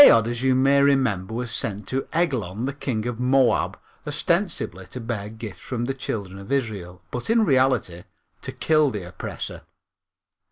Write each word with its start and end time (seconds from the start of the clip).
Aod, 0.03 0.27
as 0.27 0.41
you 0.41 0.55
may 0.55 0.81
remember, 0.81 1.31
was 1.31 1.51
sent 1.51 1.87
to 1.89 2.07
Eglon, 2.11 2.63
the 2.63 2.73
king 2.73 3.05
of 3.05 3.19
Moab, 3.19 3.77
ostensibly 4.07 4.87
to 4.87 4.99
bear 4.99 5.29
gifts 5.29 5.59
from 5.59 5.85
the 5.85 5.93
Children 5.93 6.39
of 6.39 6.51
Israel, 6.51 7.03
but, 7.11 7.29
in 7.29 7.45
reality, 7.45 8.05
to 8.41 8.51
kill 8.51 8.89
the 8.89 9.03
oppressor. 9.07 9.61